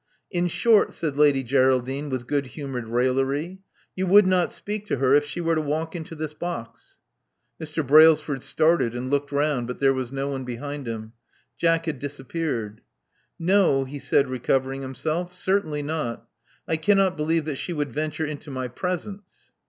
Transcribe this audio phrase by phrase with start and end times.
[0.31, 3.59] In short/* said Lady Geraldine, with good humored raillery,
[3.95, 6.97] you would not speak to her if she were to walk into this box."
[7.61, 7.85] Mr.
[7.85, 11.13] Brailsford started and looked round; but there was no one behind him:
[11.55, 12.81] Jack had disappeared.
[13.37, 15.35] No," he said, recovering himself.
[15.35, 16.27] Certainly not
[16.67, 19.51] I cannot believe that she would venture into my presence."